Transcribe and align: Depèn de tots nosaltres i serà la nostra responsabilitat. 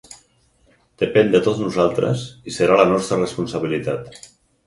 Depèn 1.01 1.27
de 1.33 1.41
tots 1.47 1.59
nosaltres 1.65 2.23
i 2.51 2.55
serà 2.55 2.79
la 2.81 2.87
nostra 2.93 3.19
responsabilitat. 3.21 4.19